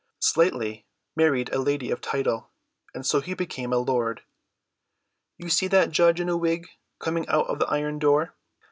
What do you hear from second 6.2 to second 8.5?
a wig coming out at the iron door?